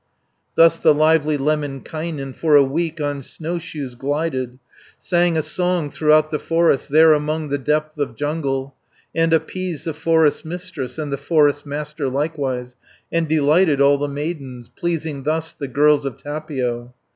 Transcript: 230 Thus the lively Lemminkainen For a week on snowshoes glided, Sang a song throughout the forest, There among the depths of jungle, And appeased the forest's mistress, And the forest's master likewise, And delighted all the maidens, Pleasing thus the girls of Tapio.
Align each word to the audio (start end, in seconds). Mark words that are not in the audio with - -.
230 0.55 0.55
Thus 0.55 0.79
the 0.79 0.93
lively 0.95 1.37
Lemminkainen 1.37 2.33
For 2.33 2.55
a 2.55 2.63
week 2.63 2.99
on 2.99 3.21
snowshoes 3.21 3.93
glided, 3.93 4.57
Sang 4.97 5.37
a 5.37 5.43
song 5.43 5.91
throughout 5.91 6.31
the 6.31 6.39
forest, 6.39 6.89
There 6.89 7.13
among 7.13 7.49
the 7.49 7.59
depths 7.59 7.99
of 7.99 8.15
jungle, 8.15 8.73
And 9.13 9.31
appeased 9.31 9.85
the 9.85 9.93
forest's 9.93 10.43
mistress, 10.43 10.97
And 10.97 11.13
the 11.13 11.17
forest's 11.17 11.67
master 11.67 12.09
likewise, 12.09 12.77
And 13.11 13.27
delighted 13.29 13.79
all 13.79 13.99
the 13.99 14.07
maidens, 14.07 14.69
Pleasing 14.75 15.21
thus 15.21 15.53
the 15.53 15.67
girls 15.67 16.03
of 16.03 16.17
Tapio. 16.17 16.95